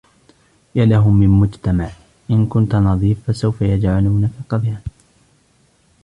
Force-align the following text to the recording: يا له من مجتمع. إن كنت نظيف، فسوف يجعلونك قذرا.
يا 0.75 0.85
له 0.85 1.09
من 1.09 1.27
مجتمع. 1.27 1.89
إن 2.31 2.45
كنت 2.45 2.75
نظيف، 2.75 3.17
فسوف 3.23 3.61
يجعلونك 3.61 4.31
قذرا. 4.49 4.81